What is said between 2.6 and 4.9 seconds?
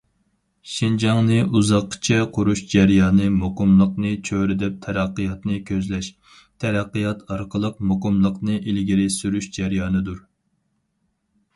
جەريانى مۇقىملىقنى چۆرىدەپ